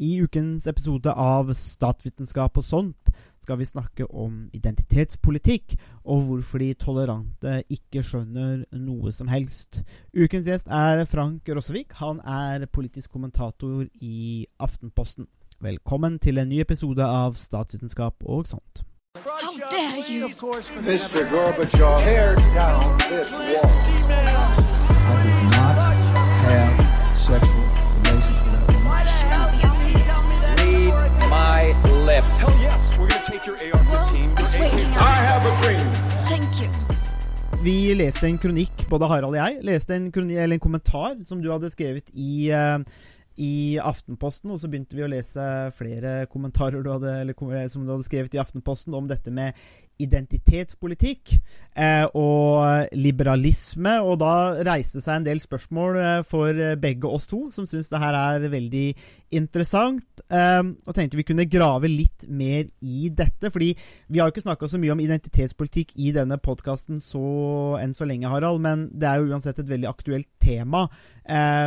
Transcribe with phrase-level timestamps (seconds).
[0.00, 3.10] I ukens episode av Statsvitenskap og sånt
[3.44, 5.74] skal vi snakke om identitetspolitikk,
[6.08, 9.82] og hvorfor de tolerante ikke skjønner noe som helst.
[10.16, 11.92] Ukens gjest er Frank Rossevik.
[12.00, 15.28] Han er politisk kommentator i Aftenposten.
[15.60, 18.86] Velkommen til en ny episode av Statsvitenskap og sånt.
[19.20, 20.30] How dare you?
[20.30, 21.28] Mr.
[21.28, 23.28] Gorbachev, tear down this
[24.08, 24.48] wall.
[24.88, 25.76] I did not
[26.48, 27.79] have sexual
[36.28, 36.68] Thank you.
[37.60, 41.42] Vi leste en kronikk, både Harald og jeg, leste en, kronikk, eller en kommentar som
[41.44, 42.78] du hadde skrevet i, eh,
[43.36, 45.44] i Aftenposten, og så begynte vi å lese
[45.76, 47.36] flere kommentarer du hadde, eller,
[47.68, 49.52] som du hadde skrevet i Aftenposten om dette med
[50.04, 51.34] identitetspolitikk
[51.76, 54.32] eh, og liberalisme, og da
[54.66, 58.16] reiste seg en del spørsmål eh, for eh, begge oss to, som syns det her
[58.18, 58.86] er veldig
[59.36, 63.70] interessant, og tenkte vi kunne grave litt mer i dette, fordi
[64.10, 68.30] vi har jo ikke snakka så mye om identitetspolitikk i denne podkasten enn så lenge,
[68.30, 70.84] Harald, men det er jo uansett et veldig aktuelt tema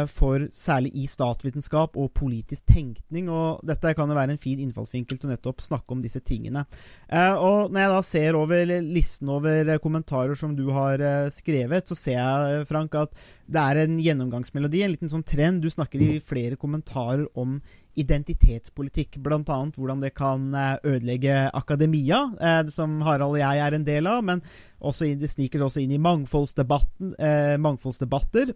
[0.10, 5.20] for særlig i statsvitenskap og politisk tenkning, og dette kan jo være en fin innfallsvinkel
[5.20, 6.66] til å nettopp snakke om disse tingene.
[7.08, 11.30] Eh, og når jeg da ser over listen over eh, kommentarer som du har eh,
[11.34, 13.16] skrevet, så ser jeg, eh, Frank, at
[13.54, 15.64] det er en gjennomgangsmelodi, en liten sånn trend.
[15.64, 17.58] Du snakker i flere kommentarer om
[18.00, 23.88] identitetspolitikk, annet hvordan det kan eh, ødelegge akademia, eh, som Harald og jeg er en
[23.88, 24.42] del av, men
[24.80, 28.56] også, det sniker også inn i eh, mangfoldsdebatter.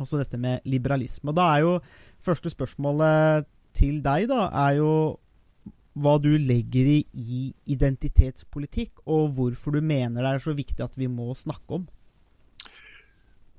[0.00, 1.30] Også dette med liberalisme.
[1.30, 1.74] Og da er jo
[2.24, 4.90] første spørsmålet til deg, da, er jo
[5.94, 10.96] hva du legger i, i identitetspolitikk, og hvorfor du mener det er så viktig at
[10.98, 11.84] vi må snakke om.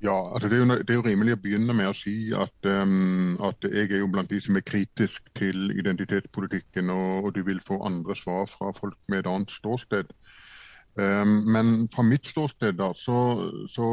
[0.03, 2.67] Ja, altså det, er jo, det er jo rimelig å begynne med å si at,
[2.67, 7.41] um, at jeg er jo blant de som er kritisk til identitetspolitikken, og, og du
[7.47, 10.11] vil få andre svar fra folk med et annet ståsted.
[10.95, 13.15] Men fra mitt ståsted, da, så,
[13.67, 13.87] så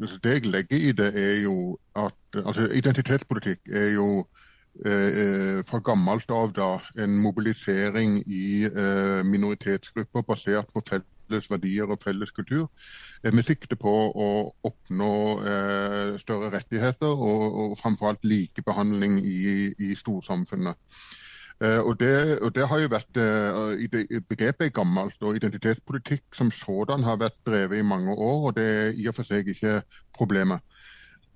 [0.00, 1.56] altså det jeg legger i det, er jo
[1.98, 4.06] at altså Identitetspolitikk er jo
[4.84, 6.70] eh, fra gammelt av da
[7.02, 12.66] en mobilisering i eh, minoritetsgrupper basert på felles verdier og felles kultur,
[13.24, 14.30] eh, med sikte på å
[14.66, 20.78] oppnå eh, større rettigheter og, og framfor alt likebehandling i, i storsamfunnet.
[21.64, 26.50] Eh, og, det, og det har jo vært eh, Begrepet er gammelt, og identitetspolitikk som
[26.52, 28.50] sådan har vært drevet i mange år.
[28.50, 29.78] og Det er i og for seg ikke
[30.16, 30.60] problemet.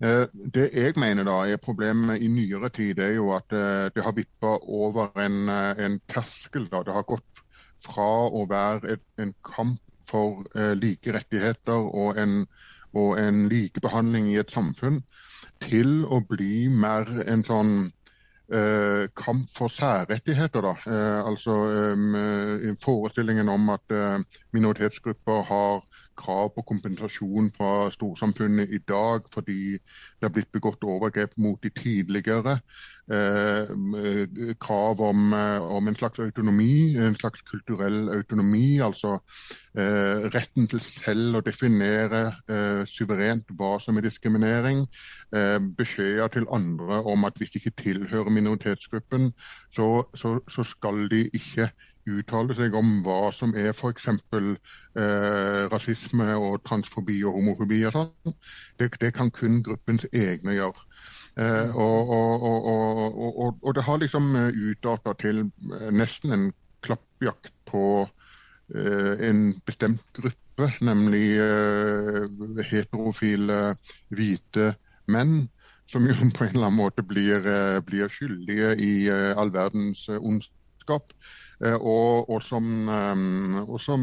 [0.04, 3.48] Eh, Det jeg mener da er problemet i nyere tid, er jo at
[3.94, 6.68] det har vippa over en, en terskel.
[6.68, 6.82] da.
[6.84, 7.44] Det har gått
[7.80, 9.80] fra å være et, en kamp
[10.10, 10.42] for
[10.74, 12.44] like rettigheter og en,
[12.92, 15.00] og en likebehandling i et samfunn,
[15.62, 17.92] til å bli mer en sånn
[19.14, 20.60] kamp for særrettigheter.
[20.60, 20.74] Da.
[20.86, 24.18] Eh, altså eh, forestillingen om at eh,
[24.52, 25.84] minoritetsgrupper har
[26.18, 31.70] krav på kompensasjon fra storsamfunnet i dag fordi det har blitt begått overgrep mot de
[31.70, 32.58] tidligere.
[33.10, 38.78] Eh, krav om, eh, om en slags autonomi, en slags kulturell autonomi.
[38.78, 39.16] Altså
[39.74, 42.22] eh, retten til selv å definere
[42.86, 44.84] suverent hva som er diskriminering.
[45.78, 49.30] Beskjeder til andre om at hvis de ikke tilhører minoritetsgruppen,
[49.74, 51.70] så, så, så skal de ikke
[52.08, 54.08] uttale seg om hva som er f.eks.
[54.08, 57.82] Eh, rasisme og transfobi og homofobi.
[57.88, 58.34] og sånn.
[58.80, 60.86] Det, det kan kun gruppens egne gjøre.
[61.36, 66.50] Eh, og, og, og, og, det har liksom utarta til eh, nesten en
[66.86, 67.84] klappjakt på
[68.74, 73.62] eh, en bestemt gruppe, nemlig eh, heterofile
[74.08, 74.74] hvite
[75.10, 75.48] menn.
[75.90, 80.06] Som jo på en eller annen måte blir, eh, blir skyldige i eh, all verdens
[80.08, 80.59] eh, ondskap.
[81.64, 84.02] Eh, og, og som, eh, og som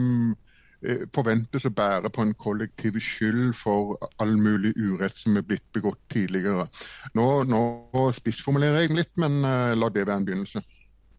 [0.86, 5.66] eh, forventes å bære på en kollektiv skyld for all mulig urett som er blitt
[5.76, 6.68] begått tidligere.
[7.18, 7.62] Nå, nå
[8.18, 10.64] spissformulerer jeg litt, men la det være en begynnelse.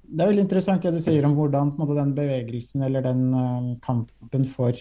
[0.08, 3.26] Det er veldig interessant det du sier om hvordan måte, den bevegelsen eller den
[3.84, 4.78] kampen for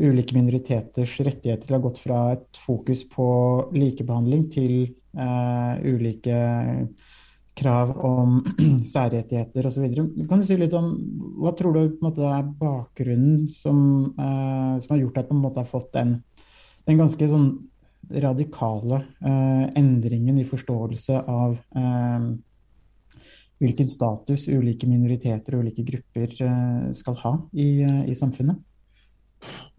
[0.00, 3.26] ulike minoriteters rettigheter har gått fra et fokus på
[3.76, 4.72] likebehandling til
[5.14, 6.38] uh, ulike
[7.54, 8.40] krav om
[8.94, 9.86] særrettigheter osv.
[10.28, 10.90] Kan du si litt om
[11.40, 13.78] hva tror du måte, er bakgrunnen som,
[14.18, 16.16] eh, som har gjort at man har fått den,
[16.88, 17.52] den ganske sånn
[18.10, 22.26] radikale eh, endringen i forståelse av eh,
[23.62, 28.60] hvilken status ulike minoriteter og ulike grupper eh, skal ha i, eh, i samfunnet?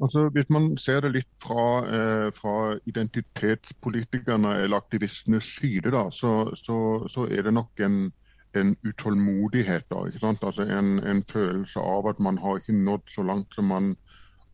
[0.03, 6.51] Altså, hvis man ser det litt fra, eh, fra identitetspolitikerne eller aktivistenes side, da, så,
[6.59, 6.77] så,
[7.11, 8.11] så er det nok en,
[8.59, 9.87] en utålmodighet.
[9.91, 10.03] da?
[10.35, 13.95] Altså en, en følelse av at man har ikke nådd så langt som man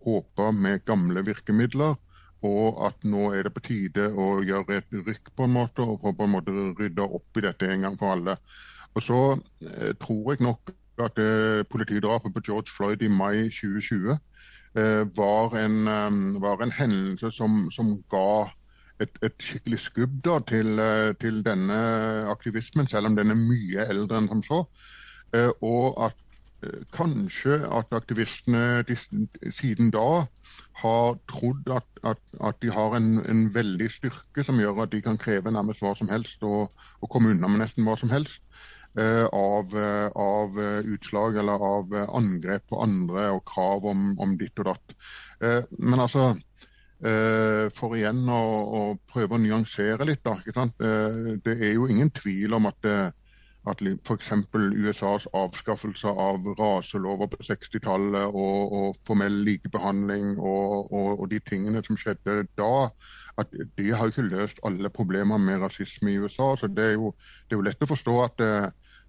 [0.06, 1.98] håpa med gamle virkemidler.
[2.42, 6.02] Og at nå er det på tide å gjøre et rykk på en måte, og
[6.02, 8.34] på en måte rydde opp i dette en gang for alle.
[8.98, 9.20] Og så
[9.62, 10.74] eh, tror jeg nok
[11.06, 14.18] at eh, politidrapet på George Floyd i mai 2020 eh,
[14.74, 18.48] var, en, eh, var en hendelse som, som ga
[19.02, 21.80] et, et, skikkelig skubb da, til, eh, til, denne
[22.32, 24.64] aktivismen, selv om den er mye eldre enn som så.
[25.36, 26.20] Eh, og at
[26.64, 28.96] Eh, kanskje at aktivistene de,
[29.58, 30.26] siden da
[30.82, 35.02] har trodd at, at, at de har en, en, veldig styrke som gjør at de
[35.02, 36.70] kan kreve nærmest hva som helst og,
[37.02, 38.46] og komme unna med nesten hva som helst.
[39.00, 44.60] Eh, av, eh, av, utslag eller av angrep på andre og krav om, om ditt
[44.60, 44.96] og datt.
[45.40, 46.26] Eh, men altså
[47.00, 48.42] eh, For igjen å,
[48.82, 50.36] å, prøve å nyansere litt, da.
[50.44, 52.92] Eh, det er jo ingen tvil om at
[53.70, 54.32] at f.eks.
[54.54, 61.84] USAs avskaffelse av raselover på 60-tallet og, og, formell likebehandling og, og, og, de tingene
[61.86, 62.90] som skjedde da,
[63.38, 66.56] at de har ikke løst alle problemer med rasisme i USA.
[66.58, 67.14] så Det er jo,
[67.46, 68.46] det er jo lett å forstå at,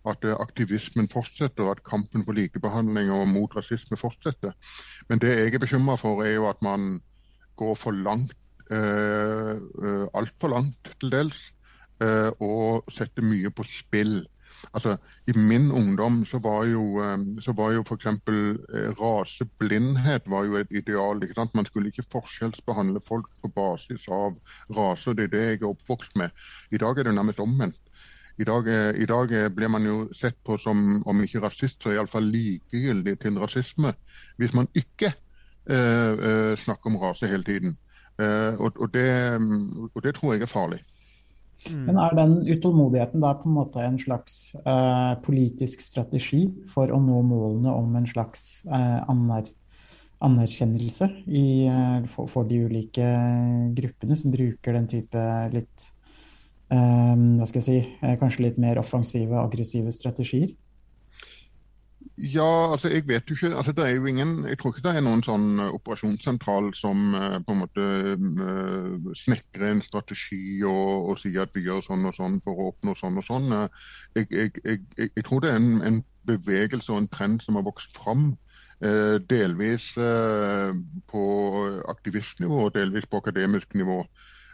[0.08, 4.54] at, aktivismen fortsetter, at kampen for likebehandling og mot rasisme fortsetter.
[5.08, 7.00] Men det jeg er bekymra for, er jo at man
[7.60, 8.36] går for langt,
[8.70, 11.52] eh, eh altfor langt til dels,
[12.02, 14.22] eh, og setter mye på spill
[14.72, 14.96] altså,
[15.26, 18.06] I min ungdom så var jo, ehm, så var jo f.eks.
[18.06, 21.22] Eh, raseblindhet var jo et ideal.
[21.22, 21.54] ikke sant?
[21.54, 24.36] Man skulle ikke forskjellsbehandle folk på basis av
[24.76, 25.14] rase.
[25.14, 26.30] Det er det jeg er oppvokst med.
[26.70, 27.78] I dag er det nærmest omvendt.
[28.40, 31.82] I dag, eh, I dag, eh, blir man jo sett på som, om ikke rasist,
[31.82, 33.92] så iallfall likegyldig til rasisme.
[34.40, 37.76] Hvis man ikke eh, eh, snakker om rase hele tiden.
[38.20, 39.08] Eh, og, og, det,
[39.94, 40.80] og, det, tror jeg er farlig.
[41.70, 41.84] Mm.
[41.86, 47.00] Men er den utålmodigheten da på en måte en slags eh, politisk strategi for å
[47.00, 49.46] nå målene om en slags uh, aner
[50.22, 53.06] anerkjennelse i, uh, for, for, de ulike
[53.78, 55.22] gruppene som bruker den type
[55.54, 55.86] litt
[56.72, 60.54] hva skal jeg si, kanskje litt mer offensive, aggressive strategier?
[62.16, 63.56] Ja, altså jeg vet jo ikke.
[63.56, 67.14] altså det er jo ingen, Jeg tror ikke det er noen sånn eh, operasjonssentral som
[67.16, 67.86] uh, på en måte
[69.16, 72.94] snekrer en strategi og, og, sier at vi gjør sånn og sånn for å oppnå
[72.98, 73.48] sånn og sånn.
[74.14, 77.64] Jeg, jeg, jeg, jeg tror det er en, en, bevegelse og en trend som har
[77.66, 78.36] vokst fram.
[79.26, 79.88] Delvis
[81.10, 81.22] på
[81.90, 83.96] aktivistnivå og delvis på akademisk nivå.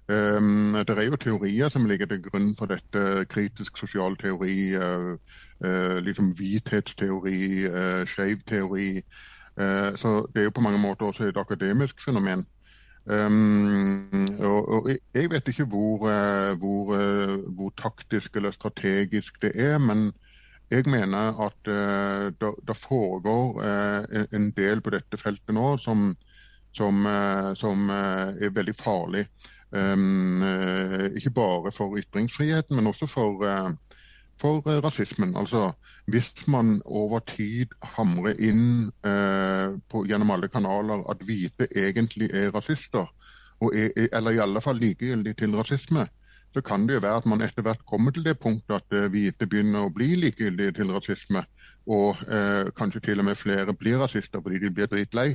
[0.08, 3.26] Um, det er jo teorier som ligger til grunn for dette.
[3.28, 5.18] Kritisk sosial teori, uh,
[5.64, 9.02] uh, liksom hvithetsteori, uh, skeiv teori.
[9.98, 12.44] Så det er jo på mange måter også et akademisk fenomen.
[13.10, 16.04] Og, og, Jeg vet ikke hvor,
[16.60, 16.92] hvor,
[17.56, 20.12] hvor, taktisk eller strategisk det er, men
[20.70, 21.72] jeg mener at
[22.68, 23.62] det foregår
[24.32, 26.14] en del på dette feltet nå som,
[26.72, 27.02] som,
[27.56, 29.26] som er veldig farlig.
[29.70, 30.42] Um,
[31.16, 33.72] ikke bare for ytringsfriheten, men også for, uh,
[34.40, 35.36] for uh, rasismen.
[35.36, 35.72] Altså,
[36.06, 38.92] hvis man over tid hamrer inn
[39.88, 43.10] på, gjennom alle kanaler at hvite egentlig er rasister,
[43.60, 46.06] er, eller i alle fall likegyldig til rasisme,
[46.54, 49.46] så kan det jo være at man etter hvert kommer til det punktet at hvite
[49.46, 51.42] begynner å bli likegyldige til rasisme.
[51.86, 52.16] Og
[52.78, 55.34] kanskje til og med flere blir rasister fordi de blir dritlei.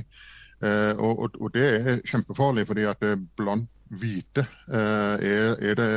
[0.98, 3.06] Og, og, og, det er kjempefarlig, fordi at
[3.38, 3.70] blant
[4.00, 5.88] hvite, eh, er, er, det,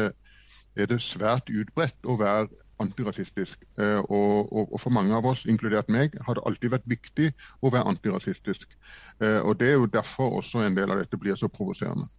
[0.75, 2.47] er, det, svært utbredt å være
[2.83, 3.63] antirasistisk.
[3.79, 7.31] Eh, og, og, og, for mange av oss, inkludert meg, har det alltid vært viktig
[7.61, 8.77] å være antirasistisk.
[9.21, 12.09] Eh, og Det er jo derfor også en del av dette blir så provoserende.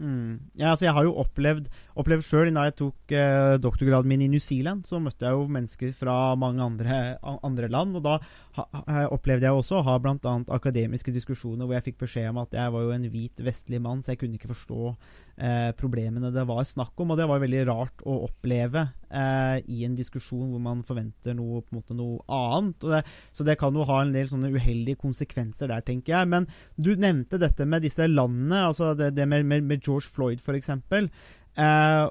[0.00, 0.38] Mm.
[0.56, 1.66] Ja, altså jeg har jo opplevd,
[2.00, 5.44] opplevd sjøl da jeg tok eh, doktorgraden min i New Zealand, så møtte jeg jo
[5.52, 7.98] mennesker fra mange andre, andre land.
[8.00, 8.16] Og da
[8.56, 8.66] ha,
[9.12, 10.34] opplevde jeg også å ha bl.a.
[10.56, 14.00] akademiske diskusjoner hvor jeg fikk beskjed om at jeg var jo en hvit vestlig mann,
[14.00, 14.94] så jeg kunne ikke forstå
[15.40, 17.12] eh, problemene det var snakk om.
[17.12, 21.62] Og det var veldig rart å oppleve eh, i en diskusjon hvor man forventer noe,
[21.64, 22.86] på en måte noe annet.
[22.92, 23.02] Det,
[23.36, 26.30] så det kan jo ha en del sånne uheldige konsekvenser der, tenker jeg.
[26.32, 30.42] Men du nevnte dette med disse landene, altså det, det med, med, med, George Floyd
[30.42, 30.74] f.eks.
[30.76, 32.04] Eh,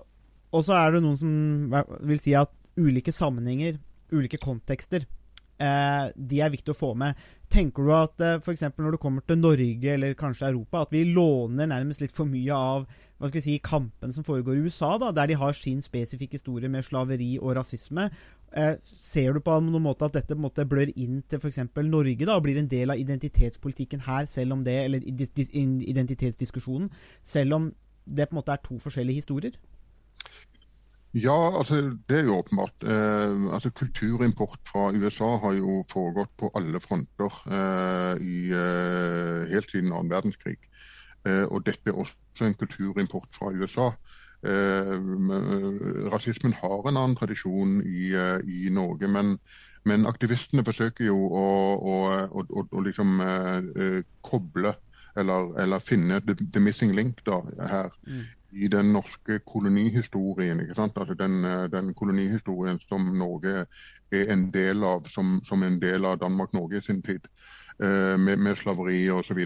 [0.49, 3.77] og så er det noen som vil si at ulike sammenhenger,
[4.15, 5.03] ulike kontekster,
[5.61, 7.17] eh, de er viktig å få med.
[7.49, 8.67] Tenker du at eh, f.eks.
[8.77, 12.53] når det kommer til Norge eller kanskje Europa, at vi låner nærmest litt for mye
[12.53, 12.85] av
[13.19, 16.37] hva skal vi si, kampen som foregår i USA, da, der de har sin spesifikke
[16.37, 18.05] historie med slaveri og rasisme.
[18.53, 21.59] Eh, ser du på noen måte at dette måte blør inn til f.eks.
[21.89, 26.93] Norge da, og blir en del av identitetspolitikken her, selv om det, eller identitetsdiskusjonen,
[27.25, 27.67] selv om
[28.05, 29.57] det på en måte er to forskjellige historier?
[31.17, 32.83] Ja, altså det er jo åpenbart.
[32.83, 39.71] Eh, altså Kulturimport fra USA har jo foregått på alle fronter eh, i, eh, helt
[39.71, 40.59] siden annen verdenskrig.
[41.25, 43.89] Eh, og dette er også en kulturimport fra USA.
[44.45, 44.93] Eh,
[46.13, 49.39] rasismen har en annen tradisjon i, eh, i Norge, men,
[49.89, 51.47] men aktivistene forsøker jo å,
[51.81, 51.95] å,
[52.29, 54.77] å, å, liksom eh, eh, koble
[55.17, 57.89] eller, eller finne the, the missing link da, her
[58.51, 60.59] i den norske kolonihistorien.
[60.59, 60.97] ikke sant?
[60.97, 63.65] Altså den, eh, den kolonihistorien som Norge
[64.11, 67.27] er en del av, som, som en del av Danmark-Norge i sin tid.
[67.83, 69.37] eh, Med, med slaveri osv.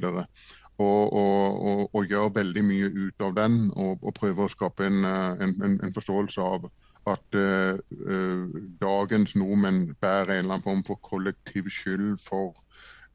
[0.78, 4.88] Og, og, og, og gjør veldig mye ut av den, og, og prøver å skape
[4.88, 6.72] en, eh, en, en, forståelse av
[7.04, 7.76] at uh,
[8.80, 12.56] dagens nordmenn bærer en eller annen form for kollektiv skyld for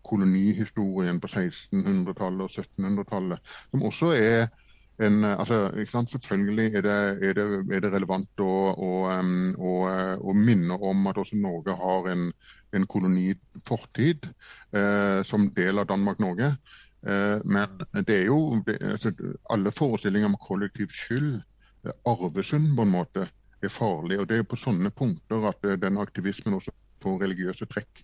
[0.04, 4.50] kolonihistorien på 1600-tallet og 1700-tallet, som også er
[4.98, 5.58] en, eh, altså?
[6.10, 6.96] Selvfølgelig er det,
[7.28, 11.76] er det, er det relevant å, å, å, eh, å minne om at også Norge
[11.78, 12.28] har en,
[12.74, 14.28] en kolonifortid
[14.74, 16.52] eh, som del av Danmark-Norge.
[17.06, 19.14] Eh, men det er jo det, altså,
[19.54, 21.38] alle forestillinger om kollektiv skyld,
[22.04, 23.28] arvesund på en måte,
[23.62, 24.18] er farlig.
[24.20, 28.02] og Det er på sånne punkter at den aktivismen også får religiøse trekk.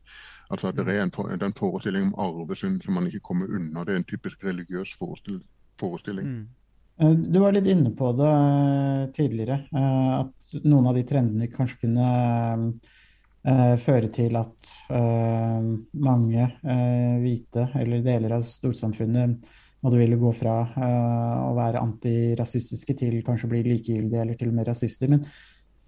[0.50, 3.84] Altså at Det er en, en forestilling om arvesund som man ikke kommer unna.
[3.84, 5.40] Det er en typisk religiøs forestill,
[5.80, 6.28] forestilling.
[6.28, 6.46] Mm.
[7.00, 11.50] Eh, Du var litt inne på det eh, tidligere, eh, at noen av de trendene
[11.52, 12.06] kanskje kunne
[13.44, 14.68] føre til at
[16.00, 16.44] mange
[17.20, 19.44] hvite eller deler av storsamfunnet
[19.84, 20.54] måtte ville gå fra
[21.44, 25.12] å være antirasistiske til kanskje bli likegyldige eller til og med rasister.
[25.12, 25.26] Men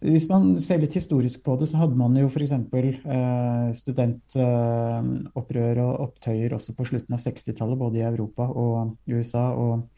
[0.05, 2.53] hvis man ser litt historisk på det, så hadde man jo f.eks.
[2.53, 9.47] Eh, studentopprør og opptøyer også på slutten av 60-tallet, både i Europa og USA.
[9.57, 9.89] og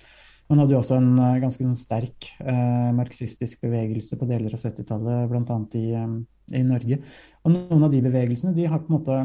[0.49, 4.63] man hadde jo også en eh, ganske sånn sterk eh, marxistisk bevegelse på deler av
[4.63, 5.59] 70-tallet, bl.a.
[5.77, 6.15] I, eh,
[6.57, 7.03] i Norge.
[7.45, 9.19] Og noen av de bevegelsene de har på en måte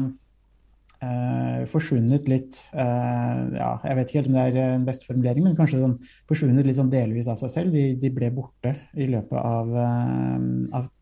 [1.00, 5.48] eh, forsvunnet litt eh, ja, Jeg vet ikke helt om det er en best formulering,
[5.48, 5.96] men kanskje sånn,
[6.28, 7.78] forsvunnet litt sånn delvis av seg selv.
[7.78, 9.72] De, de ble borte i løpet av,
[10.76, 10.92] av,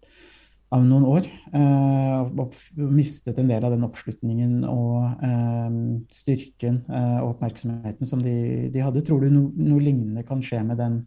[0.73, 1.29] av noen år.
[1.53, 5.75] eh, og, mistet en del av den oppslutningen og eh,
[6.13, 9.05] styrken eh, og oppmerksomheten som de, de hadde.
[9.07, 11.03] Tror du no, noe lignende kan skje med den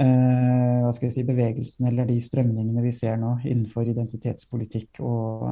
[0.00, 5.42] hva skal jeg si, bevegelsen eller de strømningene vi ser nå innenfor identitetspolitikk og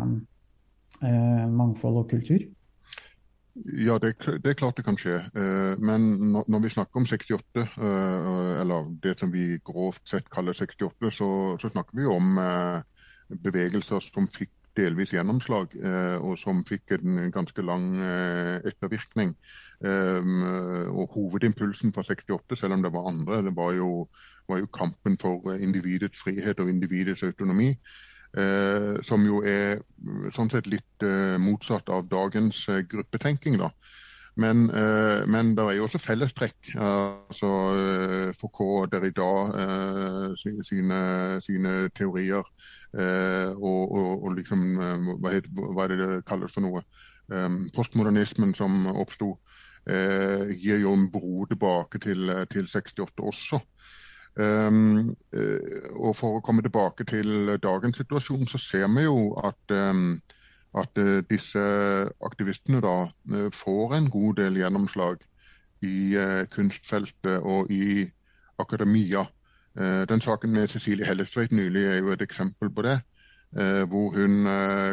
[1.03, 2.47] mangfold og kultur?
[3.85, 5.19] Ja, det, er klart det kan skje.
[5.85, 11.13] Men når, vi snakker om 68, eh, eller det som vi grovt sett kaller 68,
[11.13, 11.29] så,
[11.69, 12.41] snakker vi om
[13.29, 19.35] bevegelser som fikk delvis gjennomslag, eh, og som fikk en ganske lang eh, ettervirkning.
[19.79, 20.43] Um,
[20.99, 24.07] og Hovedimpulsen fra 68, selv om det var andre, det var jo,
[24.51, 27.73] var jo kampen for individets frihet og individets autonomi.
[28.39, 29.81] Eh, som jo er
[30.37, 31.07] sånn sett litt
[31.41, 33.59] motsatt av dagens gruppetenking.
[33.63, 33.73] da.
[34.39, 36.69] Men, eh, men det er jo også fellestrekk.
[36.79, 39.29] altså eh, Foucault, Derrida
[39.65, 41.01] eh, si- sine,
[41.43, 42.47] sine teorier
[42.95, 46.85] eh, og, og, og liksom eh, hva, heter, hva er det det kalles for noe?
[47.35, 49.33] Eh, postmodernismen som oppsto,
[49.91, 53.59] eh, gir jo en bro tilbake til, til 68 også.
[54.39, 59.59] Um, eh, og For å komme tilbake til dagens situasjon, så ser vi jo at,
[59.75, 60.13] um,
[60.77, 61.63] at eh, disse
[62.25, 65.23] aktivistene da eh, får en god del gjennomslag
[65.85, 68.07] i eh, kunstfeltet og i
[68.59, 69.27] akademia.
[69.79, 72.97] Den saken med Cecilie Hellestveit nylig er jo et eksempel på det.
[73.89, 74.49] hvor hun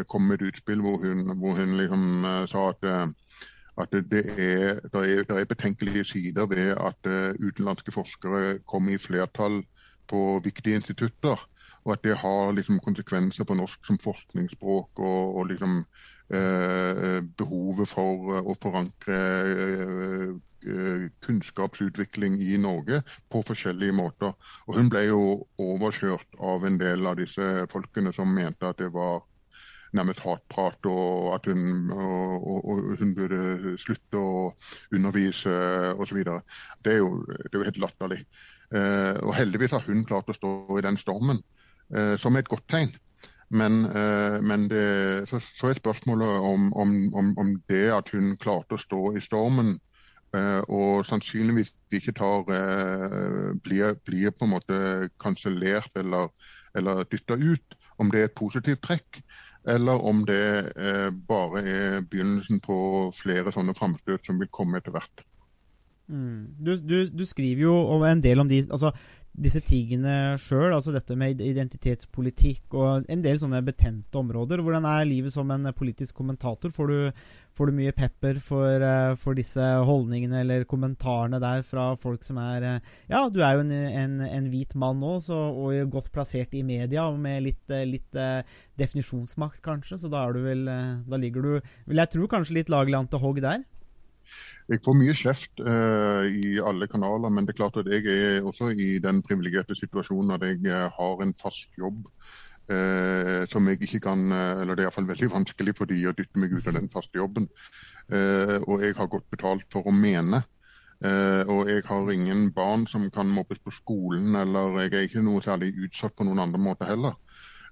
[0.06, 3.08] kom med et utspill hvor hun, hvor hun liksom sa at
[3.82, 8.98] at det er, det er, det er betenkelige sider ved at utenlandske forskere kommer i
[8.98, 9.64] flertall
[10.08, 11.48] på viktige institutter.
[11.86, 15.78] Og at det har liksom konsekvenser på norsk som forskningsspråk og, og liksom
[16.34, 19.20] eh, behovet for å forankre
[19.52, 20.32] eh,
[20.66, 23.00] eh, kunnskapsutvikling i Norge
[23.30, 24.34] på forskjellige måter.
[24.66, 25.22] Og hun ble jo
[25.62, 29.22] overkjørt av en del av disse folkene som mente at det var
[29.96, 34.50] nærmest hatprat, og at hun, og, og, og hun burde slutte å
[34.94, 35.54] undervise
[35.96, 36.22] osv.
[36.26, 36.42] Det, er
[36.84, 38.20] det er jo helt latterlig.
[38.74, 41.55] Eh, og heldigvis har hun klart å stå i den stormen, eh,
[42.18, 42.90] som er et godt tegn.
[43.48, 48.74] Men, eh, men det, så, så er spørsmålet om, om, om, det at hun klarte
[48.74, 49.76] å stå i stormen,
[50.34, 54.78] eh, og sannsynligvis ikke tar, eh, blir, blir på en måte
[55.22, 56.32] kansellert eller,
[56.74, 59.22] eller dytta ut, om det er et positivt trekk.
[59.66, 62.76] Eller om det eh, bare er begynnelsen på
[63.14, 65.24] flere sånne framstøt som vil komme etter hvert.
[66.06, 66.54] Mm.
[66.62, 68.92] Du, du, du skriver jo en del om de, altså,
[69.36, 74.62] disse tingene sjøl, altså dette med identitetspolitikk og en del sånne betente områder.
[74.64, 76.72] Hvordan er livet som en politisk kommentator?
[76.72, 77.26] Får du,
[77.56, 82.40] får du mye pepper for, eh, for, disse holdningene eller kommentarene der fra folk som
[82.40, 86.56] er eh, Ja, du er jo en, en, en hvit mann nå, og godt plassert
[86.56, 88.20] i media, og med litt, eh, litt
[88.80, 91.52] definisjonsmakt, kanskje, så da, vel, da ligger du
[91.86, 93.64] Vil jeg tro kanskje litt laglig an til hogg der?
[94.66, 98.46] Jeg får mye kjeft uh, i alle kanaler, men det er klart at jeg er
[98.46, 102.02] også i den privilegerte situasjonen at jeg uh, har en fast jobb
[102.72, 106.42] uh, som jeg ikke kan Eller det er iallfall veldig vanskelig for de å dytte
[106.42, 107.48] meg ut av den faste jobben.
[108.66, 110.42] og jeg har godt betalt for å mene.
[111.46, 115.42] og jeg har ingen barn som kan mobbes på skolen, eller jeg er ikke noe
[115.42, 117.14] særlig utsatt på noen andre måter heller.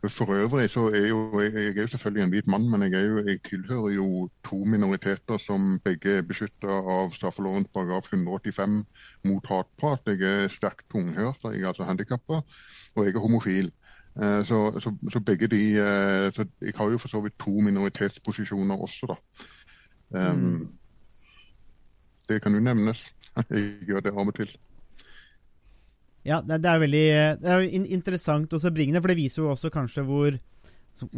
[0.09, 3.07] For øvrig så er jo jeg, jeg er jo selvfølgelig en hvit mann, men jeg,
[3.07, 8.85] jo, jeg, tilhører jo to minoriteter som begge er beskytta av straffeloven paragraf 185
[9.25, 10.05] mot hatprat.
[10.07, 12.43] Jeg er sterkt tunghørt, jeg er altså handikappa,
[12.97, 13.73] og jeg er homofil.
[14.23, 17.51] Eh, så, så, så, begge de eh, så Jeg har jo for så vidt to
[17.51, 20.31] minoritetsposisjoner også, da.
[20.31, 20.79] Um.
[22.29, 23.15] Det kan jo nevnes.
[23.51, 24.53] Jeg gjør det av og til.
[26.25, 27.07] Ja, det, det er veldig
[27.43, 27.65] det er
[27.95, 30.39] interessant å bringe det, for det viser jo også kanskje hvor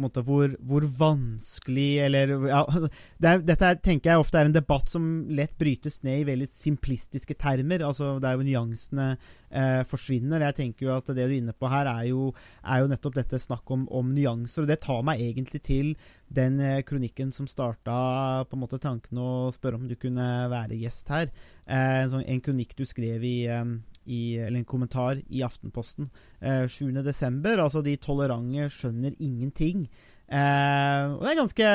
[0.01, 2.63] måte, hvor, hvor, vanskelig Eller ja,
[3.21, 6.27] det er, Dette er, tenker jeg ofte er en debatt som lett brytes ned i
[6.27, 7.85] veldig simplistiske termer.
[7.85, 10.45] altså Det er jo nyansene eh, forsvinner.
[10.47, 12.31] Jeg tenker jo at Det du er inne på her, er jo,
[12.63, 14.65] er jo nettopp dette snakk om, om, nyanser.
[14.65, 15.93] og Det tar meg egentlig til
[16.27, 20.79] den eh, kronikken som starta på en måte tanken å spørre om du kunne være
[20.81, 21.29] gjest her.
[21.65, 23.63] Eh, en, sånn, en kronikk du skrev i, eh,
[24.07, 26.09] i, eller en kommentar i Aftenposten
[26.41, 27.59] eh, 7.12.
[27.59, 29.87] Altså 'De tolerante skjønner ingenting'.
[30.27, 31.67] Eh, og det er en ganske,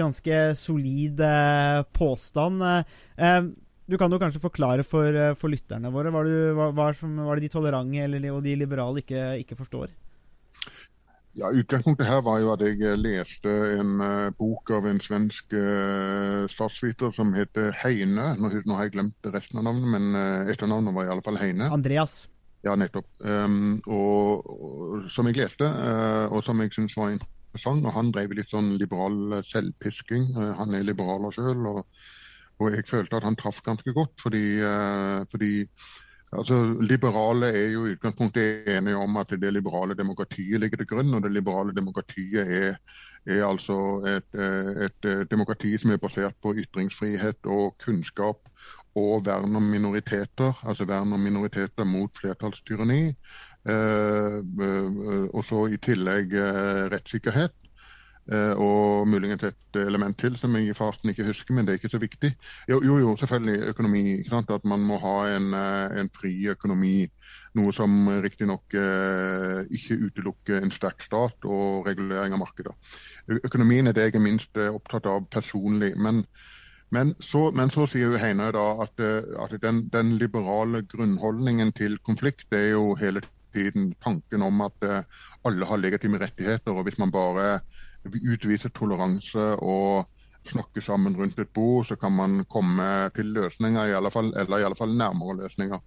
[0.00, 2.62] ganske solid eh, påstand.
[3.16, 3.42] Eh,
[3.88, 7.12] du kan jo kanskje forklare for, eh, for lytterne våre hva, du, hva, hva, som,
[7.26, 9.92] hva de tolerante og de liberale ikke, ikke forstår?
[11.32, 15.54] Ja, Utgangspunktet her var jo at jeg eh, leste en uh, bok av en svensk
[15.56, 18.34] uh, statsviter som heter Heine.
[18.36, 21.40] Nå, nå, har jeg glemt resten av navnet, men uh, etternavnet var i alle fall
[21.40, 21.70] Heine.
[21.72, 22.26] Andreas.
[22.66, 23.08] Ja, nettopp.
[23.24, 27.88] Um, og, og, Som jeg leste, uh, og som jeg syntes var interessant.
[27.88, 30.28] og Han drev litt sånn liberal selvpisking.
[30.36, 31.80] han er liberaler sjøl, og,
[32.60, 34.14] og, jeg følte at han traff ganske godt.
[34.20, 34.60] fordi,
[35.32, 35.52] fordi
[36.32, 41.14] Altså, Liberale er jo i utgangspunktet enige om at det liberale demokratiet ligger til grunn.
[41.14, 42.78] og Det liberale demokratiet er,
[43.26, 43.76] er altså
[44.08, 44.40] et,
[44.86, 48.48] et, demokrati som er basert på ytringsfrihet og kunnskap
[48.96, 50.56] og vern om minoriteter.
[50.64, 53.02] Altså vern om minoriteter mot flertallstyranni.
[53.68, 57.61] Eh, eh og så i tillegg eh, rettssikkerhet.
[58.30, 61.80] Eh, og muligens et element til som jeg i farten ikke husker, men det er
[61.80, 62.30] ikke så viktig.
[62.70, 64.04] Jo, jo, jo selvfølgelig økonomi.
[64.30, 67.08] At man må ha en, eh, en fri økonomi.
[67.58, 67.90] Noe som
[68.22, 72.78] riktignok eh, ikke utelukker en sterk stat og regulering av markeder.
[73.42, 75.96] Økonomien er det jeg er minst eh, opptatt av personlig.
[75.96, 76.26] men
[76.92, 78.18] men så, men så, sier
[78.52, 83.22] da at, at den, den, liberale grunnholdningen til konflikt er jo hele
[83.54, 85.06] tiden tanken om at
[85.42, 86.68] alle har legitime rettigheter.
[86.70, 87.62] og Hvis man bare
[88.04, 90.08] utviser toleranse og
[90.48, 92.84] snakke sammen rundt et bord, så kan man komme
[93.16, 95.78] til løsninger, i alle fall, eller i alle fall nærmere løsninger.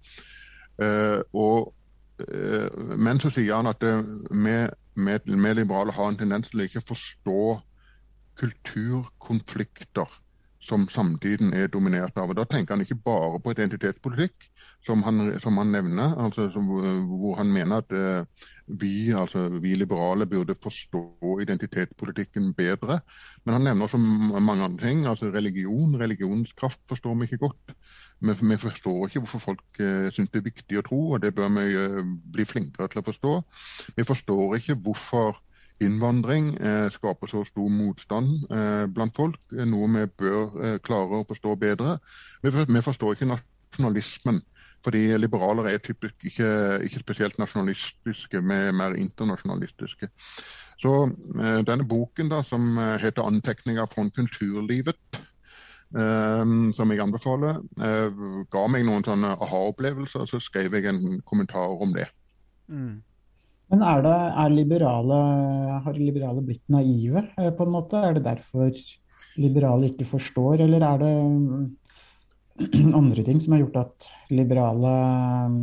[0.76, 1.74] Uh, og,
[2.24, 4.56] uh, men så sier han at vi,
[4.96, 7.42] vi liberale har en tendens til å ikke forstå
[8.40, 10.16] kulturkonflikter
[10.66, 12.30] som samtiden er dominert av.
[12.30, 14.48] Og Da tenker han ikke bare på identitetspolitikk,
[14.86, 16.66] som han, som han nevner, altså som,
[17.10, 21.04] hvor han mener at uh, vi, altså, vi, liberale burde forstå
[21.44, 22.98] identitetspolitikken bedre.
[23.44, 25.06] Men han nevner også mange andre ting.
[25.06, 27.76] altså Religion, religionskraft forstår vi ikke godt.
[28.20, 31.34] Men vi forstår ikke hvorfor folk uh, syns det er viktig å tro, og det
[31.36, 33.40] bør vi uh, bli flinkere til å forstå.
[33.96, 35.38] Vi forstår ikke hvorfor
[35.84, 41.26] innvandring eh, skaper så stor motstand eh, blant folk, noe vi bør eh, klare å
[41.28, 41.96] forstå bedre.
[42.44, 44.42] Vi, forstår ikke nasjonalismen.
[44.86, 46.48] Fordi liberalere er typisk ikke,
[46.86, 50.08] ikke spesielt nasjonalistiske, er mer internasjonalistiske.
[50.78, 55.24] Så eh, denne boken, da, som heter 'Antekninger fra kulturlivet',
[55.94, 60.26] Um, som jeg anbefaler, uh, ga meg noen sånne aha-opplevelser.
[60.26, 62.08] Så skrev jeg en kommentar om det.
[62.66, 63.04] Mm.
[63.72, 65.16] Men er, det, er liberale,
[65.82, 67.98] har liberale blitt naive, eh, på en måte?
[67.98, 68.70] Er det derfor
[69.42, 71.64] liberale ikke forstår, eller er det mm,
[73.00, 74.94] andre ting som har gjort at liberale
[75.50, 75.58] mm,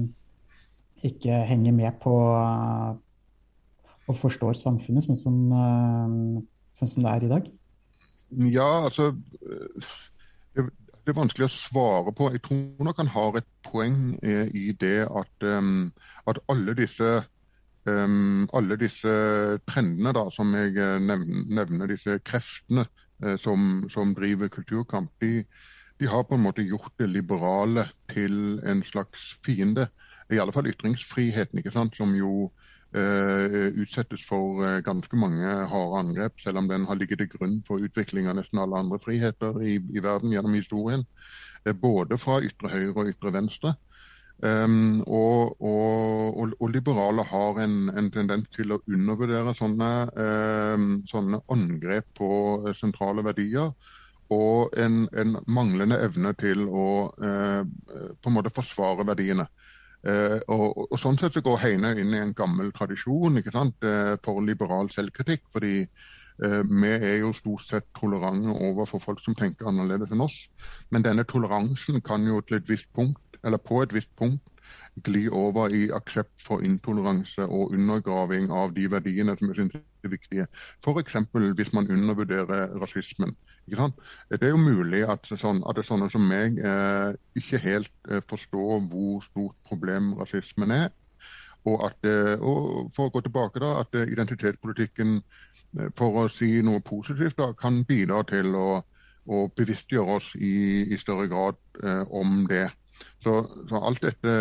[1.08, 2.18] ikke henger med på
[4.04, 6.44] og forstår samfunnet sånn som, mm,
[6.76, 7.52] sånn som det er i dag?
[8.52, 9.14] Ja, altså
[10.58, 12.30] det er vanskelig å svare på.
[12.36, 15.48] Jeg tror nok han har et poeng eh, i det at,
[16.28, 17.22] at alle disse
[17.90, 19.14] um, alle disse
[19.70, 22.86] trendene da, som jeg eh, nevner, nevner disse kreftene
[23.24, 25.44] uh, som, som, driver kulturkamp, de,
[26.00, 29.88] de, har på en måte gjort det liberale til en slags fiende.
[30.32, 32.52] I alle fall ytringsfriheten, ikke sant, som jo
[32.94, 37.82] Uh, utsettes for ganske mange harde angrep, selv om den har ligget til grunn for
[37.82, 41.02] utvikling av nesten alle andre friheter i, i verden gjennom historien.
[41.66, 43.74] Uh, både fra ytre høyre og ytre venstre.
[44.44, 49.92] Um, og, og, og, liberale har en, en, tendens til å undervurdere sånne,
[50.76, 52.32] um, sånne angrep på
[52.76, 53.72] sentrale verdier.
[54.34, 59.46] Og en, en manglende evne til å på en måte forsvare verdiene.
[60.04, 63.86] Uh, og, og, Sånn sett så går Heine inn i en gammel tradisjon ikke sant,
[63.88, 65.46] uh, for liberal selvkritikk.
[65.54, 65.86] fordi
[66.44, 70.42] uh, vi er jo stort sett tolerante overfor folk som tenker annerledes enn oss.
[70.92, 74.54] Men denne toleransen kan jo til et visst punkt, eller på et visst punkt
[75.08, 80.12] gli over i aksept for intoleranse og undergraving av de verdiene som jeg synes er
[80.14, 80.46] viktige.
[80.84, 81.18] F.eks.
[81.58, 83.36] hvis man undervurderer rasismen.
[83.66, 87.94] Det er jo mulig at, sånn, at det er sånne som meg eh, ikke helt
[88.12, 90.92] eh, forstår hvor stort problem rasismen er.
[91.64, 95.16] Og, at, eh, og for å gå tilbake da, at eh, identitetspolitikken,
[95.80, 98.68] eh, for å si noe positivt, da, kan bidra til å,
[99.32, 102.68] å bevisstgjøre oss i, i større grad eh, om det.
[103.24, 103.36] Så,
[103.70, 104.34] så, alt dette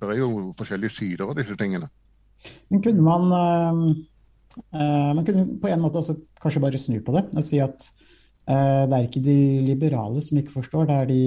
[0.00, 1.90] Det er jo forskjellige sider av disse tingene.
[2.68, 3.30] Men kunne man,
[4.74, 7.86] man kunne på en måte også kanskje bare snu på det og si at
[8.44, 11.20] Eh, det er ikke de liberale som ikke forstår, det er de,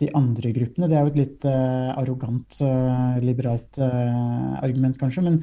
[0.00, 0.88] de andre gruppene.
[0.88, 2.60] Det er jo et litt arrogant
[3.24, 5.26] liberalt argument, kanskje.
[5.26, 5.42] Men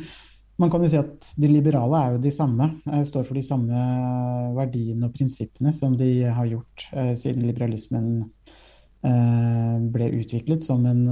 [0.62, 2.72] man kan jo si at de liberale er jo de samme.
[3.06, 3.86] står for de samme
[4.58, 6.88] verdiene og prinsippene som de har gjort
[7.20, 8.24] siden liberalismen
[9.06, 11.04] ble utviklet som en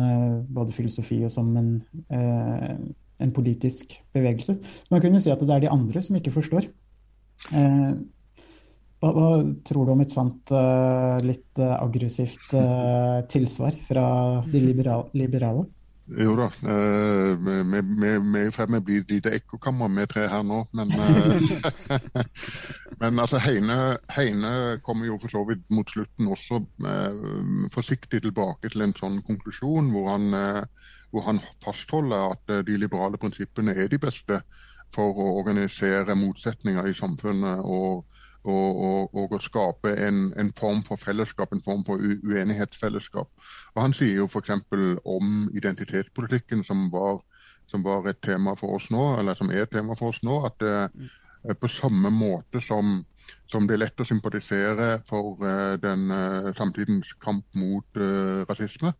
[0.49, 1.69] både filosofi og som en,
[2.09, 4.57] en politisk bevegelse.
[4.89, 6.69] Man kunne si at det er de andre som ikke forstår.
[7.53, 9.29] Hva, hva,
[9.67, 10.53] tror du om et sånt
[11.27, 12.53] litt aggressivt
[13.33, 14.07] tilsvar fra
[14.47, 15.67] de liberale?
[16.03, 20.43] Jo da, vi er i ferd med å bli et lite ekkokammer vi tre her
[20.43, 20.57] nå.
[20.75, 20.91] Men,
[23.01, 23.77] men altså Heine,
[24.11, 24.51] Heine,
[24.83, 26.59] kommer jo for så vidt mot slutten også
[27.71, 30.27] forsiktig tilbake til en sånn konklusjon hvor han,
[31.15, 34.41] hvor han fastholder at de liberale prinsippene er de beste
[34.93, 37.63] for å organisere motsetninger i samfunnet.
[37.63, 38.03] og
[38.43, 43.29] og, og, og, å skape en, en, form for fellesskap, en form for uenighetsfellesskap.
[43.73, 44.51] Og Han sier jo f.eks.
[45.07, 47.21] om identitetspolitikken, som var,
[47.71, 50.41] som var, et tema for oss nå, eller som er et tema for oss nå,
[50.49, 52.99] at uh, på samme måte som,
[53.51, 58.03] som, det er lett å sympatisere for uh, den uh, samtidens kamp mot
[58.49, 58.91] rasisme,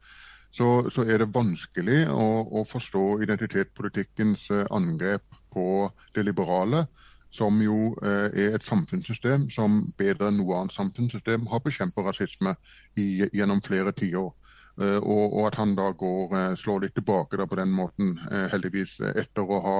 [0.53, 6.85] så, så, er det vanskelig å, å forstå identitetspolitikkens angrep på det liberale
[7.33, 12.53] som jo eh, er et samfunnssystem som bedre enn noe annet samfunnssystem har bekjempet rasisme
[12.93, 14.31] i, gjennom flere tiår.
[14.73, 18.15] Uh, og, og, at han da går, uh, slår litt tilbake på den måten,
[18.49, 19.75] heldigvis, etter å ha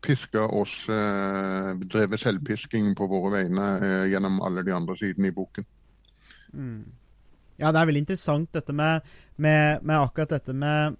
[0.00, 3.66] piska oss, drevet selvpisking på våre vegne
[4.08, 5.66] gjennom alle de andre sidene i boken.
[6.54, 6.86] Mm.
[7.60, 9.04] Ja, det er veldig interessant dette med,
[9.36, 10.96] med, med akkurat dette med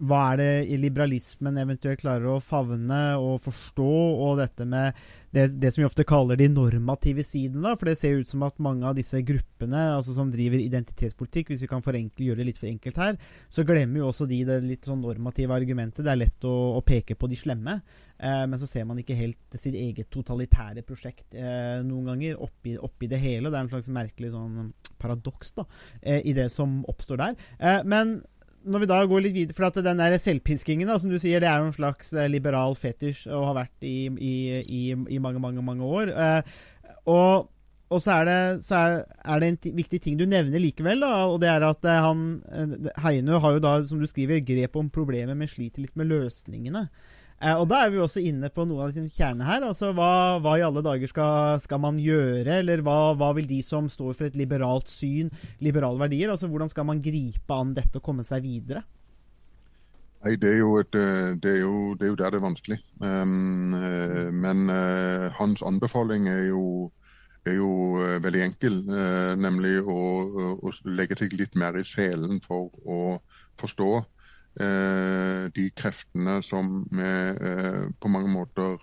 [0.00, 3.88] hva er det liberalismen eventuelt klarer å favne og forstå,
[4.24, 4.96] og dette med
[5.30, 7.74] det, det, som vi ofte kaller de normative sidene.
[7.78, 11.66] For det ser ut som at mange av disse gruppene altså som driver identitetspolitikk, hvis
[11.66, 13.20] vi kan forenkle, gjøre det litt for enkelt her,
[13.52, 16.02] så glemmer jo også de det litt sånn normative argumentet.
[16.06, 17.76] Det er lett å, å peke på de slemme,
[18.16, 22.78] eh, men så ser man ikke helt sitt eget totalitære prosjekt eh, noen ganger oppi,
[22.80, 23.52] oppi, det hele.
[23.52, 25.68] Det er en slags merkelig sånn paradoks da,
[26.02, 27.40] eh, i det som oppstår der.
[27.60, 28.18] Eh, men
[28.64, 31.40] når vi da går litt videre For at den der selvpiskingen, da, som du sier,
[31.42, 34.82] det er jo en slags eh, liberal fetisj og har vært i, i, i,
[35.16, 36.12] i mange, mange, mange år.
[36.12, 36.58] Eh,
[37.10, 37.48] og,
[37.90, 41.14] og så, er det, så er, er, det, en viktig ting du nevner likevel, da,
[41.30, 44.92] og det er at eh, han Heine har jo da, som du skriver, grep om
[44.92, 46.88] problemet, men sliter litt med løsningene.
[47.40, 49.64] Eh, og Da er vi også inne på noe av kjernene her.
[49.64, 52.60] altså hva, hva, i alle dager skal, skal man gjøre?
[52.60, 55.32] Eller hva, hva, vil de som står for et liberalt syn,
[55.64, 58.84] liberale verdier, altså hvordan skal man gripe an dette og komme seg videre?
[60.20, 62.80] Nei, det er, et, eh, det, er jo, det er jo, der det er vanskelig.
[63.00, 63.72] Um,
[64.36, 66.90] men uh, hans anbefaling er jo,
[67.48, 67.70] er jo
[68.20, 68.82] veldig enkel.
[68.84, 70.00] Uh, nemlig å,
[70.60, 73.16] å, legge seg litt mer i selen for å
[73.62, 73.94] forstå
[75.54, 78.78] de kreftene som vi eh, på mange måter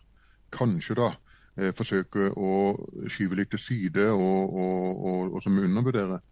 [0.55, 1.09] kanskje da
[1.59, 2.53] eh, forsøker å
[3.11, 6.23] skyve litt til side, og, og, og, og som vi undervurderer.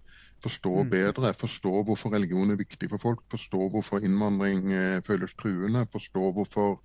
[0.43, 0.89] Forstå Mm.
[0.91, 6.32] bedre, forstå hvorfor religion er viktig for folk, forstå hvorfor innvandring eh, føles truende, forstå
[6.36, 6.82] hvorfor,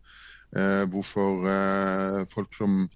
[0.57, 2.89] eh, hvorfor eh, folk som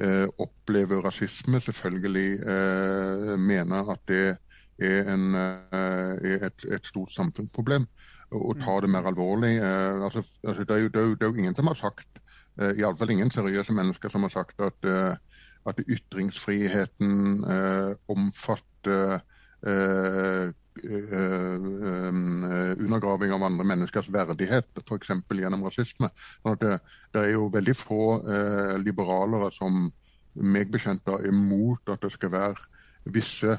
[0.00, 4.36] eh, opplever rasisme, selvfølgelig eh, mener at det
[4.78, 7.86] er, en, eh, er et, et stort samfunnsproblem,
[8.34, 9.56] og, ta det mer alvorlig.
[9.62, 11.78] Eh, altså, altså, det, er jo, det, er jo, det er jo ingen som har
[11.80, 12.20] sagt,
[12.60, 19.18] eh, iallfall ingen seriøse mennesker som har sagt at, eh, at ytringsfriheten eh, omfatter
[19.66, 20.54] eh,
[22.76, 25.12] undergraving av andre menneskers verdighet, f.eks.
[25.32, 26.10] gjennom rasisme.
[26.42, 26.74] Sånn det,
[27.14, 29.86] det er jo veldig få eh, liberalere som
[30.36, 32.60] meg bekjent er imot at det skal være
[33.14, 33.56] visse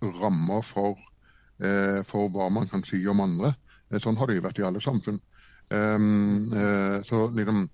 [0.00, 0.96] rammer for,
[1.60, 3.52] eh, for hva man kan si om andre.
[3.90, 5.20] Eh, Sånn har det jo vært i alle samfunn.
[5.70, 7.66] Um, uh, så liksom,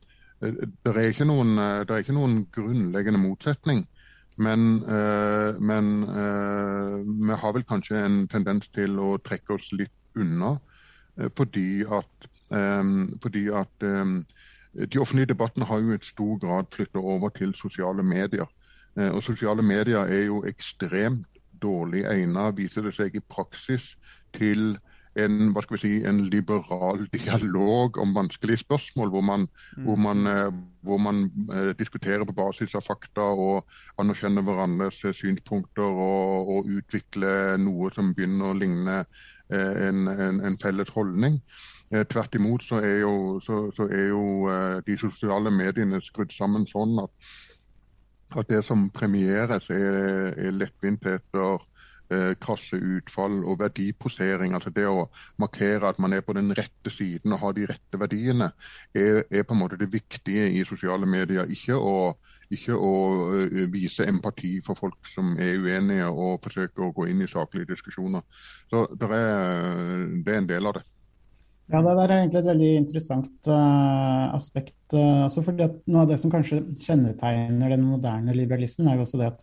[0.44, 3.86] eh, det er, ikke noen, det er ikke noen grunnleggende motsetning.
[4.36, 9.94] Men, uh, men uh, vi har vel kanskje en tendens til å trekke oss litt
[10.16, 10.58] unna.
[11.36, 14.18] fordi at, um, fordi at um,
[14.76, 18.44] de offentlige debattene har jo i stor grad flyttet over til sosiale medier.
[18.96, 23.94] Og sosiale medier er jo ekstremt dårlig egnet, viser det seg i praksis,
[24.36, 24.76] til
[25.22, 29.46] en, hva skal vi si, en liberal dialog om vanskelige spørsmål, hvor man,
[29.86, 30.50] hvor man, eh,
[30.86, 31.24] hvor man
[31.54, 33.64] eh, diskuterer på basis av fakta og
[34.02, 40.40] anerkjenner hverandres eh, synspunkter og, og utvikler noe som begynner å ligne eh, en, en,
[40.50, 41.40] en felles holdning.
[41.90, 46.34] Eh, Tvert imot så er jo, så, så er jo eh, de sosiale mediene skrudd
[46.34, 47.36] sammen sånn at
[48.34, 51.75] at det som premieres, er, er lettvinttheter, eh,
[52.40, 54.54] krasse utfall og verdiposering.
[54.56, 55.06] Altså det å
[55.42, 58.50] markere at man er på den rette siden og har de rette verdiene,
[58.94, 61.48] er, er på en måte det viktige i sosiale medier.
[61.50, 62.12] Ikke å,
[62.52, 62.92] ikke å
[63.36, 67.72] eh, vise empati for folk som er uenige og forsøke å gå inn i saklige
[67.72, 68.22] diskusjoner.
[68.70, 70.86] Så det er, det er en del av det.
[71.66, 74.76] Ja, det er egentlig et veldig interessant uh, aspekt.
[74.94, 79.18] Uh, fordi at Noe av det som kanskje kjennetegner den moderne liberalismen, er jo også
[79.18, 79.42] det at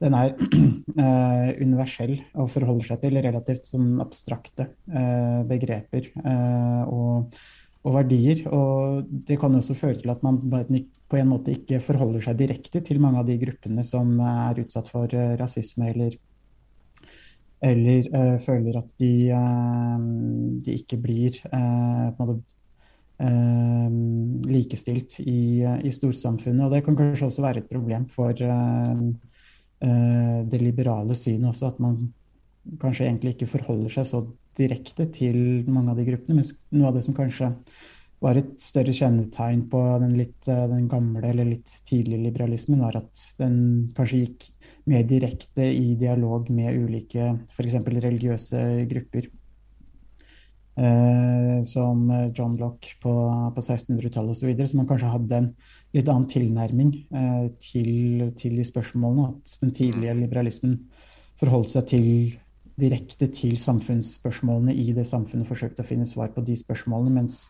[0.00, 0.32] den er
[1.04, 7.36] eh, universell og forholder seg til relativt sånn abstrakte eh, begreper eh, og,
[7.84, 8.46] og verdier.
[8.48, 10.40] Og det kan også føre til at man
[11.10, 14.90] på en måte ikke forholder seg direkte til mange av de gruppene som er utsatt
[14.92, 16.18] for eh, rasisme eller
[17.60, 20.04] eller eh, føler at de, eh,
[20.64, 21.42] de ikke blir
[22.16, 22.40] måte
[24.48, 26.62] likestilt i, i storsamfunnet.
[26.64, 28.32] Og det kan kanskje også være et problem for
[29.80, 31.94] det liberale synet også, at man
[32.80, 34.20] kanskje egentlig ikke forholder seg så
[34.58, 35.38] direkte til
[35.70, 36.40] mange av de gruppene.
[36.40, 37.52] Mens noe av det som kanskje
[38.20, 42.98] var et større kjennetegn på den litt eh, den gamle eller litt tidlige liberalismen, var
[43.00, 43.56] at den
[43.96, 44.48] kanskje gikk
[44.90, 47.78] mer direkte i dialog med ulike f.eks.
[47.86, 49.30] religiøse grupper.
[50.78, 52.04] Eh, som
[52.36, 53.12] John Locke på,
[53.54, 54.76] på 1600-tallet osv.
[54.78, 55.48] Man kanskje hadde en
[55.96, 59.32] litt annen tilnærming eh, til, til de spørsmålene.
[59.34, 60.78] At den tidlige liberalismen
[61.40, 62.06] forholdt seg til,
[62.80, 67.18] direkte til samfunnsspørsmålene i det samfunnet, forsøkte å finne svar på de spørsmålene.
[67.18, 67.42] mens